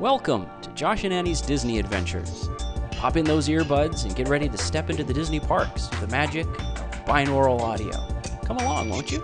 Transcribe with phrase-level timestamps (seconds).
[0.00, 2.48] Welcome to Josh and Annie's Disney Adventures.
[2.92, 6.06] Pop in those earbuds and get ready to step into the Disney parks with the
[6.06, 7.90] magic of binaural audio.
[8.44, 9.18] Come along, won't you?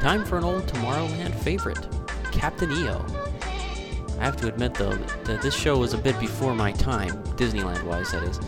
[0.00, 1.88] Time for an old Tomorrowland favorite,
[2.30, 3.04] Captain EO.
[4.20, 7.82] I have to admit, though, that this show was a bit before my time, Disneyland
[7.82, 8.38] wise, that is.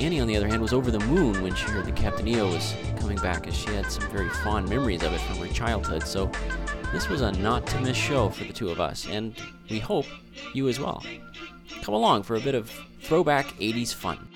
[0.00, 2.52] Annie, on the other hand, was over the moon when she heard that Captain EO
[2.52, 2.74] was
[3.06, 6.02] coming back, as she had some very fond memories of it from her childhood.
[6.02, 6.28] So,
[6.92, 9.32] this was a not to miss show for the two of us, and
[9.70, 10.06] we hope
[10.54, 11.04] you as well.
[11.82, 12.68] Come along for a bit of
[13.02, 14.28] throwback 80s fun.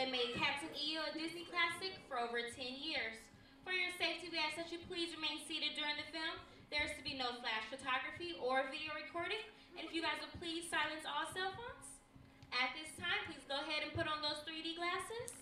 [0.00, 3.20] That made Captain EO a Disney classic for over 10 years.
[3.68, 6.40] For your safety, we ask that you please remain seated during the film.
[6.72, 9.44] There is to be no flash photography or video recording,
[9.76, 12.00] and if you guys will please silence all cell phones.
[12.48, 15.36] At this time, please go ahead and put on those 3D glasses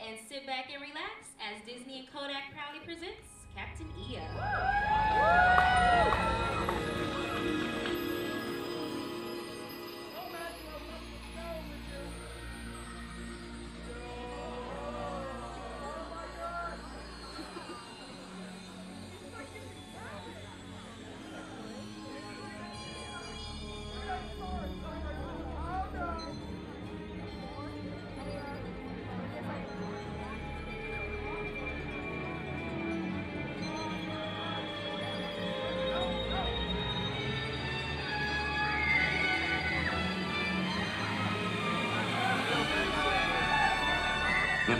[0.00, 4.24] and sit back and relax as Disney and Kodak proudly presents Captain EO.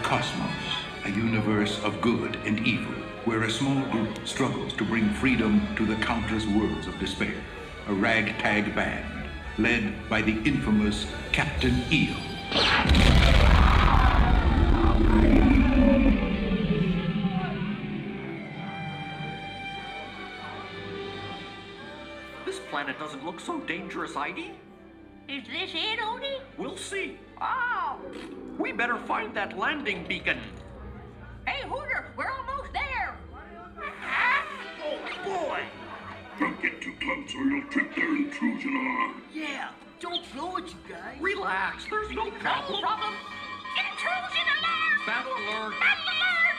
[0.02, 0.50] Cosmos,
[1.04, 2.92] a universe of good and evil,
[3.24, 7.34] where a small group struggles to bring freedom to the countless worlds of despair.
[7.88, 9.28] A ragtag band,
[9.58, 12.16] led by the infamous Captain EO.
[22.44, 24.52] This planet doesn't look so dangerous, Heidi.
[25.28, 26.40] Is this it, Odie?
[26.58, 27.18] We'll see.
[27.40, 27.81] Ah!
[28.58, 30.38] We better find that landing beacon.
[31.46, 33.16] Hey, Hooter, we're almost there.
[34.84, 35.60] Oh, boy!
[36.38, 39.22] Don't get too close or you'll trip their intrusion alarm.
[39.32, 39.68] Yeah,
[40.00, 41.20] don't blow it, you guys.
[41.20, 42.80] Relax, there's no No problem.
[42.82, 43.14] problem.
[43.78, 44.98] Intrusion alarm!
[45.06, 45.74] Battle alert!
[45.80, 46.56] Battle alert!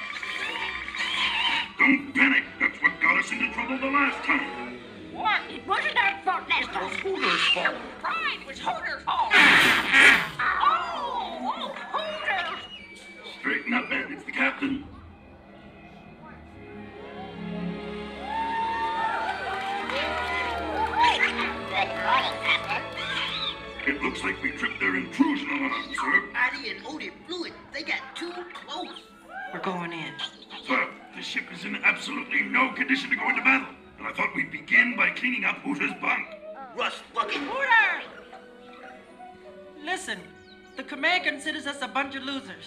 [1.79, 2.43] Don't panic.
[2.59, 4.79] That's what got us into trouble the last time.
[5.13, 5.41] What?
[5.49, 6.93] It wasn't our fault last It was.
[6.97, 7.75] Hooter's fault.
[8.03, 9.31] Right, it was Hooter's fault.
[24.13, 26.23] looks like we tripped their intrusion alarm, sir.
[26.35, 27.53] Addy and Odie blew it.
[27.73, 29.01] They got too close.
[29.51, 30.13] We're going in.
[30.67, 33.73] Sir, the ship is in absolutely no condition to go into battle.
[33.97, 36.27] And I thought we'd begin by cleaning up Hooter's bunk.
[36.77, 37.37] Russ, bucket.
[37.37, 38.03] Hooter!
[39.83, 40.19] Listen,
[40.77, 42.65] the command considers us a bunch of losers.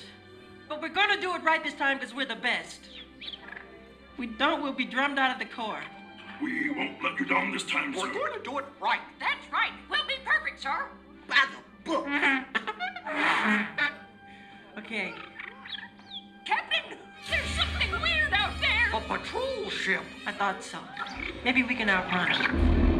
[0.69, 2.81] But we're gonna do it right this time because we're the best.
[4.16, 5.84] We don't, we'll be drummed out of the Corps.
[6.42, 8.00] We won't let you down this time, sir.
[8.00, 9.00] We're going to do it right.
[9.20, 9.70] That's right.
[9.88, 10.87] We'll be perfect, sir.
[11.28, 12.06] By the book.
[14.78, 15.12] Okay,
[16.44, 18.93] Captain, there's something weird out there.
[18.94, 20.02] A patrol ship.
[20.26, 20.78] I thought so.
[21.44, 22.95] Maybe we can outrun it.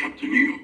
[0.00, 0.59] Captain EO.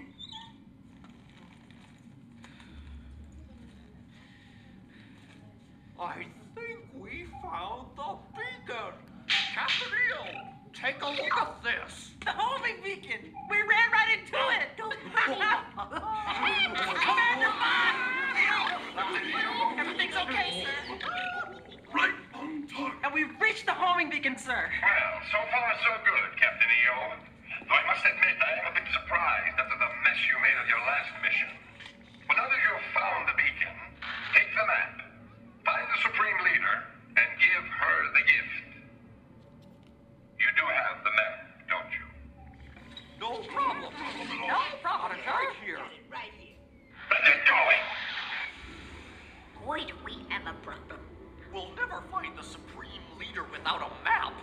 [43.56, 43.92] problem.
[44.48, 45.30] No problem, sir.
[45.32, 45.78] Right here.
[46.12, 46.56] Right here.
[47.10, 47.54] Let them go!
[49.86, 51.00] do we have a problem.
[51.52, 54.34] We'll never find the Supreme Leader without a map.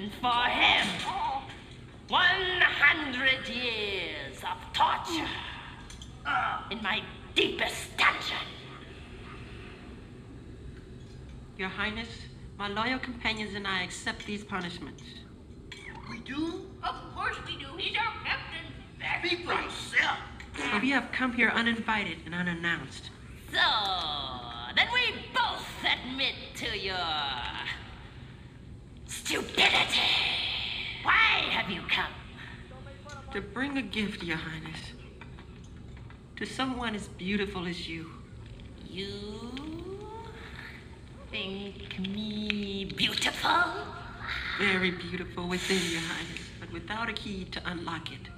[0.00, 0.86] And for him,
[2.06, 5.26] 100 years of torture
[6.70, 7.02] in my
[7.34, 8.46] deepest dungeon.
[11.56, 12.06] Your Highness,
[12.56, 15.02] my loyal companions and I accept these punishments.
[16.08, 16.66] We do?
[16.84, 17.66] Of course we do.
[17.76, 18.66] He's our captain.
[19.18, 20.18] Speak for yourself.
[20.70, 23.10] But we have come here uninvited and unannounced.
[23.50, 23.58] So,
[24.76, 26.94] then we both admit to your
[29.28, 30.00] stupidity.
[31.02, 32.14] Why have you come?
[33.34, 34.80] To bring a gift, Your Highness.
[36.36, 38.06] To someone as beautiful as you.
[38.88, 39.18] You
[41.30, 43.64] think me beautiful?
[44.58, 48.30] Very beautiful within, Your Highness, but without a key to unlock it.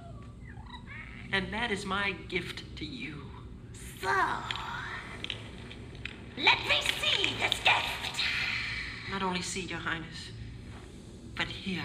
[1.31, 3.15] And that is my gift to you.
[4.01, 4.09] So,
[6.37, 8.23] let me see this gift.
[9.09, 10.31] Not only see, Your Highness,
[11.37, 11.85] but hear.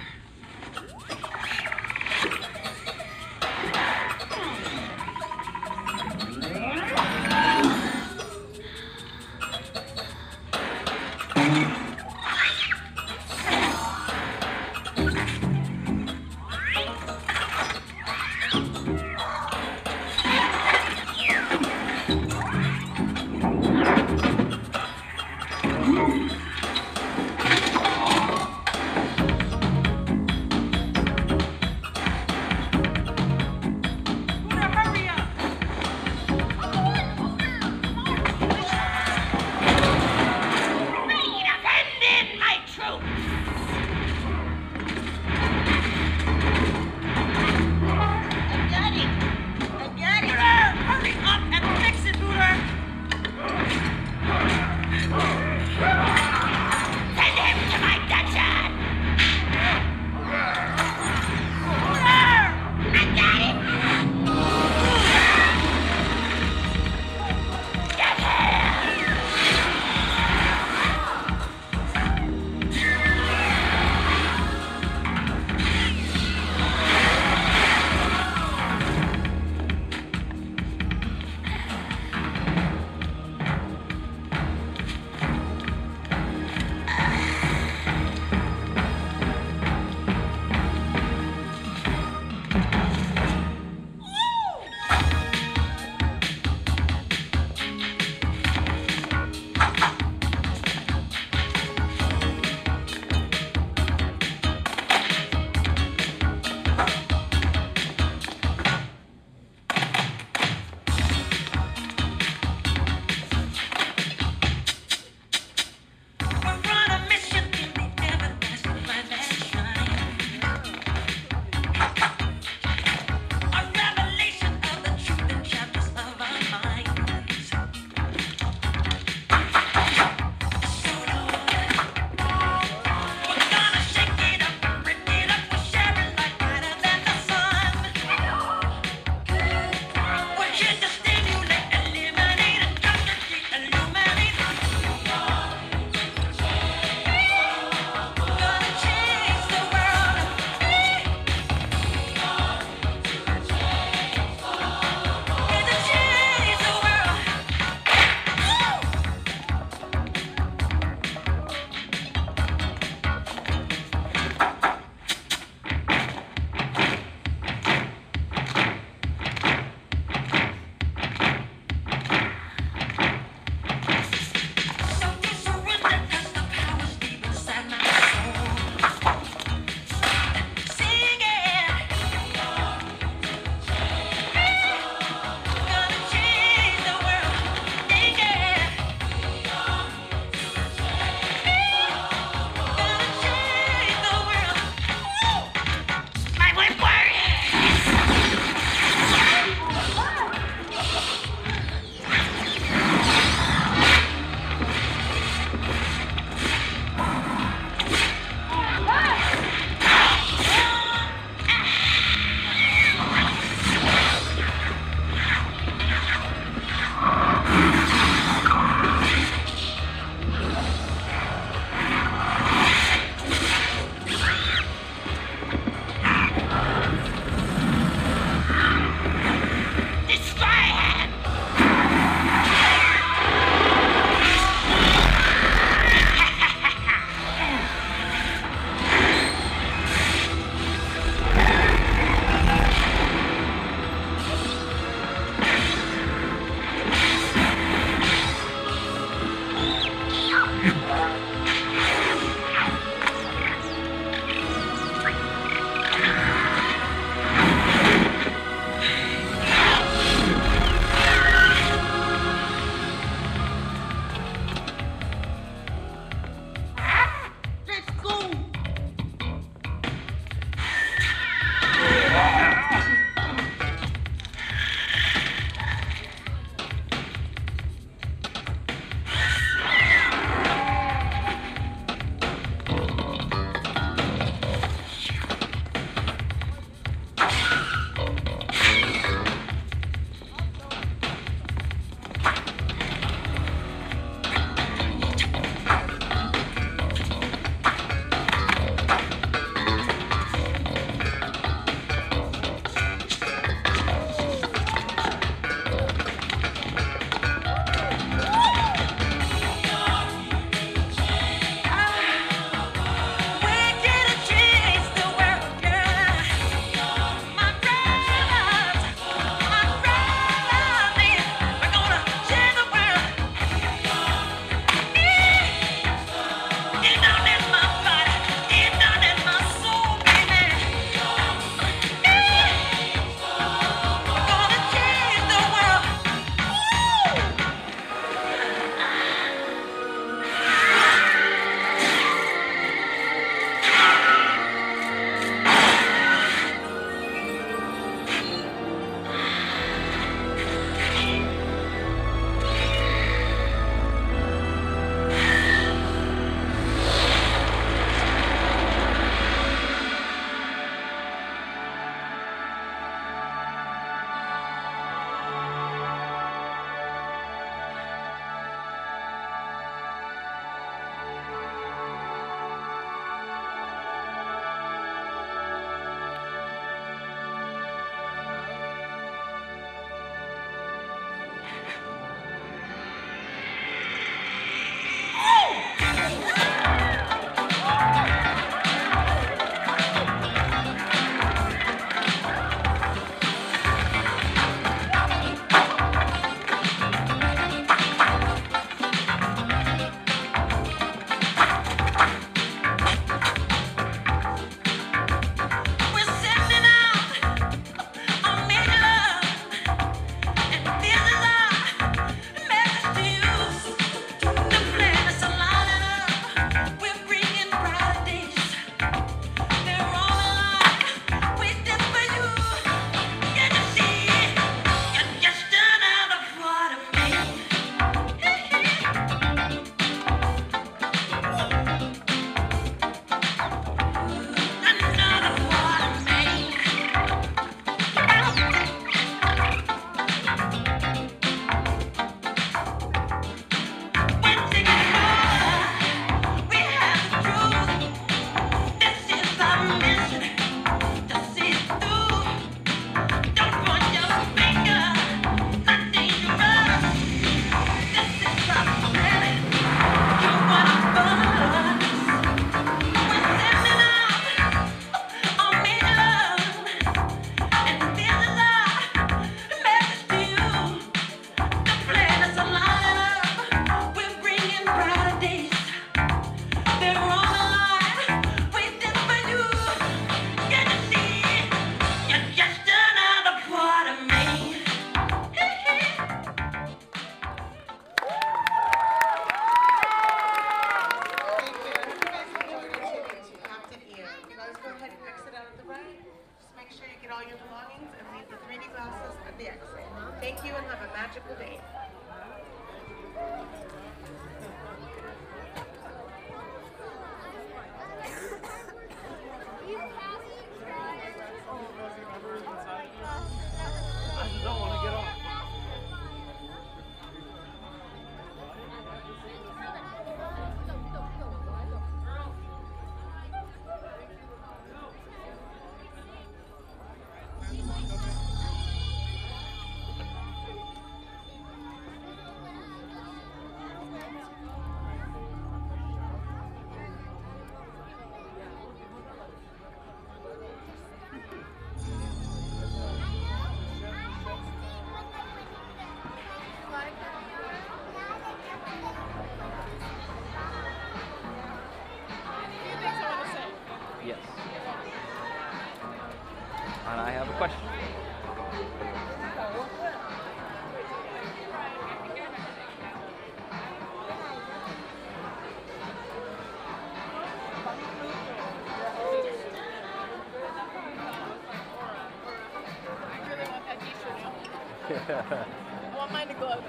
[575.97, 576.59] Want mine to glow?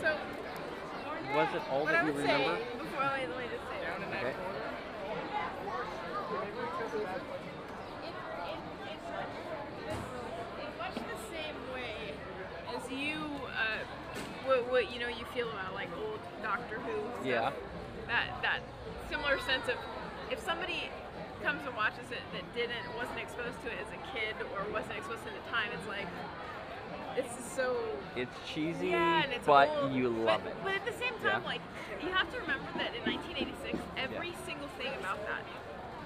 [0.00, 0.16] So,
[1.34, 2.56] Was it all what that I you would remember?
[2.58, 3.86] say before wait, let me just say it.
[4.08, 4.34] Okay.
[10.58, 12.14] It's much the same way
[12.74, 13.14] as you,
[13.46, 13.84] uh,
[14.44, 17.15] what, what you know you feel about like old Doctor Who.
[17.26, 17.54] Stuff.
[17.54, 18.06] Yeah.
[18.06, 18.60] That that
[19.10, 19.76] similar sense of
[20.30, 20.90] if somebody
[21.42, 24.96] comes and watches it that didn't wasn't exposed to it as a kid or wasn't
[24.96, 26.06] exposed to it at the time, it's like
[27.16, 27.74] it's so
[28.14, 30.56] It's cheesy, yeah, and it's but old, you love but, it.
[30.62, 31.50] But at the same time, Yeah.
[31.50, 31.62] like
[32.02, 35.42] you have to remember that in 1986, every single thing about that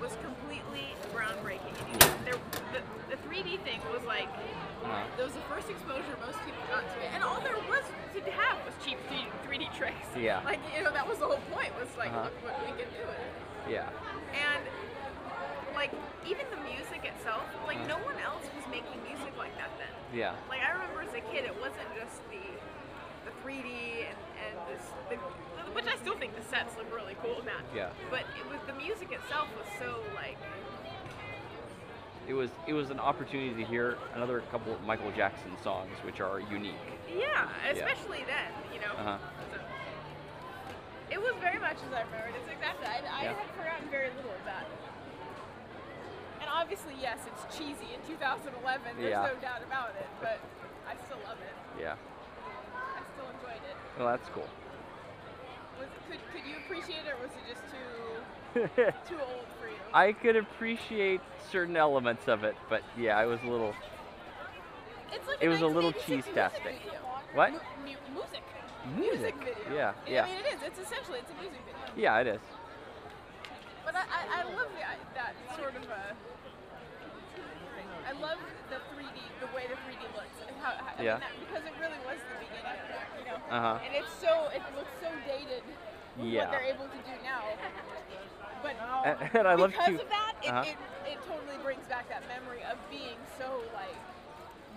[0.00, 1.76] was completely groundbreaking.
[2.24, 2.38] There,
[2.72, 2.80] the,
[3.12, 4.28] the 3D thing was like
[4.80, 5.04] Uh-huh.
[5.16, 7.84] that was the first exposure most people got to it, and all there was
[8.16, 10.08] to have was cheap 3D, 3D tricks.
[10.16, 10.40] Yeah.
[10.44, 11.70] Like you know, that was the whole point.
[11.78, 12.24] Was like, Uh-huh.
[12.32, 13.04] look what we can do.
[13.04, 13.76] It.
[13.76, 13.88] Yeah.
[14.32, 14.62] And
[15.76, 15.92] like
[16.26, 17.94] even the music itself, like Uh-huh.
[17.94, 19.92] no one else was making music like that then.
[20.16, 20.34] Yeah.
[20.48, 22.40] Like I remember as a kid, it wasn't just the
[23.28, 24.16] the 3D and,
[24.68, 25.16] the,
[25.72, 27.62] which I still think the sets look really cool that.
[27.74, 27.90] Yeah.
[28.10, 30.36] But it was the music itself was so like
[32.28, 36.20] It was it was an opportunity to hear another couple of Michael Jackson songs, which
[36.20, 36.74] are unique.
[37.10, 38.92] yeah, especially then, you know.
[38.98, 39.18] Uh-huh.
[39.52, 39.58] So,
[41.10, 42.34] it was very much as I remembered.
[42.38, 42.86] It's exactly.
[42.86, 43.34] I, I Yeah.
[43.34, 44.62] had forgotten very little of that.
[46.40, 48.54] And obviously, yes, it's cheesy in 2011.
[48.96, 49.26] There's Yeah.
[49.26, 50.06] no doubt about it.
[50.22, 50.38] But
[50.86, 51.54] I still love it.
[51.82, 51.98] Yeah.
[51.98, 53.76] I still enjoyed it.
[54.00, 54.48] Well, that's cool.
[55.78, 59.68] Was it, could could you appreciate it, or was it just too too old for
[59.68, 59.76] you?
[59.92, 61.20] I could appreciate
[61.52, 63.74] certain elements of it, but yeah, I was a little.
[65.12, 66.80] It's like it was a little 1986 cheese music tastic.
[67.36, 67.52] What?
[67.52, 68.44] Mu- mu- music.
[68.96, 69.34] Music.
[69.36, 69.68] video.
[69.68, 70.24] Yeah, I yeah.
[70.24, 70.60] mean, it is.
[70.64, 71.84] It's essentially it's a music video.
[71.92, 72.40] Yeah, it is.
[73.84, 76.16] But I, I, I love the, I- that sort of a.
[78.08, 78.40] I love
[78.72, 81.20] the 3D, the way the 3D looks, and how, how I Yeah.
[81.20, 82.89] mean, that, because it really was the beginning,
[83.50, 83.78] Uh-huh.
[83.84, 85.62] And it's so it looks so dated.
[86.18, 86.42] With Yeah.
[86.42, 87.42] What they're able to do now.
[88.62, 88.76] But
[89.06, 90.64] And- and I love because to- of that, it, uh-huh.
[90.66, 93.96] it, it totally brings back that memory of being so like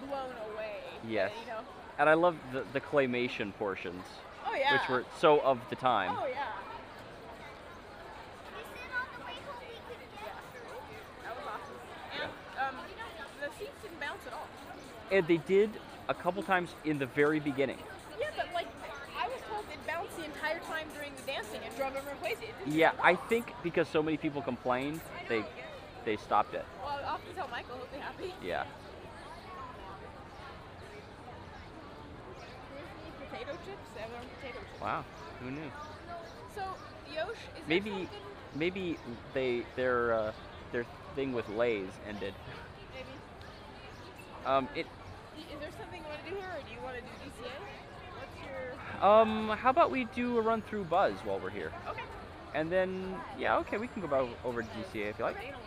[0.07, 0.77] blown away.
[1.07, 1.31] Yes.
[1.41, 1.59] You know.
[1.99, 4.03] And I love the, the claymation portions,
[4.47, 4.73] Oh yeah.
[4.73, 6.15] which were so of the time.
[6.19, 6.45] Oh yeah.
[11.23, 11.79] That was awesome.
[12.21, 12.75] And um,
[13.41, 14.47] the seats didn't bounce at all.
[15.11, 15.69] And they did
[16.09, 17.77] a couple times in the very beginning.
[21.75, 22.47] Drove everyone crazy.
[22.65, 25.43] Yeah, I think because so many people complained, they
[26.05, 26.65] they stopped it.
[26.83, 27.77] Well, I'll have to tell Michael.
[27.77, 28.33] He'll be happy.
[28.43, 28.65] Yeah.
[33.29, 33.87] Potato chips.
[33.95, 34.81] They have their own potato chips.
[34.81, 35.05] Wow.
[35.41, 35.71] Who knew?
[36.55, 36.61] So
[37.13, 38.09] Yosh is Maybe
[38.55, 38.97] maybe
[39.33, 40.31] they their uh,
[40.71, 42.33] their thing with Lay's ended.
[42.93, 43.07] maybe
[44.45, 44.85] Um, it
[45.37, 47.51] is there something you want to do here, or do you want to do DCA?
[48.43, 51.71] What's your um, how about we do a run through Buzz while we're here?
[51.89, 52.01] okay?
[52.55, 55.37] And then yeah, okay, we can go about over to DCA if you like.
[55.37, 55.57] Sounds.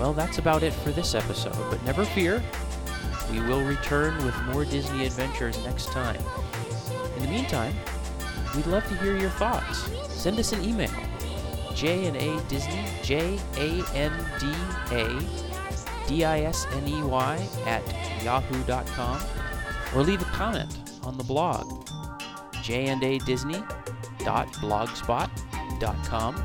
[0.00, 2.42] Well, that's about it for this episode, but never fear,
[3.30, 6.22] we will return with more Disney adventures next time.
[7.16, 7.74] In the meantime,
[8.56, 9.88] we'd love to hear your thoughts.
[10.08, 10.90] Send us an email,
[11.74, 14.52] J and A Disney, J A N D
[14.92, 15.20] A
[16.08, 17.82] D I S N E Y at
[18.24, 19.20] yahoo.com,
[19.94, 21.88] or leave a comment on the blog,
[22.62, 23.62] J and A Disney
[24.24, 26.44] blogspot.com,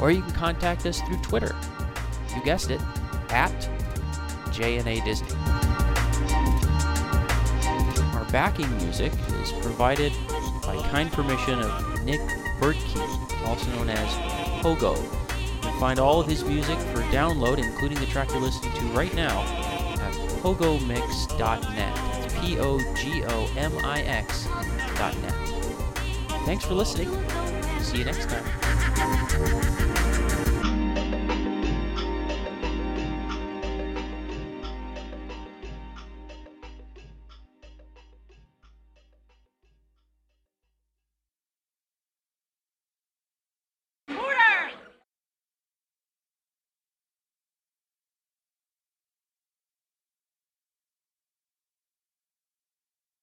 [0.00, 1.54] or you can contact us through Twitter.
[2.34, 2.80] You guessed it,
[3.30, 3.52] at
[4.50, 5.28] JNA Disney.
[8.14, 9.12] Our backing music
[9.42, 10.12] is provided
[10.66, 12.20] by kind permission of Nick
[12.60, 14.08] Bertke, also known as
[14.62, 14.96] Pogo.
[14.96, 18.84] You can find all of his music for download, including the track you're listening to
[18.86, 19.42] right now,
[20.00, 22.24] at pogomix.net.
[22.24, 24.46] It's P O G O M I X
[24.96, 25.34] dot net.
[26.44, 27.08] Thanks for listening.
[27.80, 29.95] See you next time.